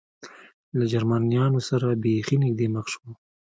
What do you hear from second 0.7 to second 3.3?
له جرمنیانو سره بېخي نږدې مخ شو.